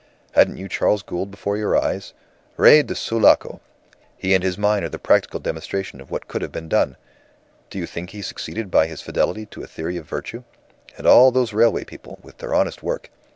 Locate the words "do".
7.69-7.77